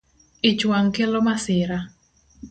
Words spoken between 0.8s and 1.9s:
kelo masira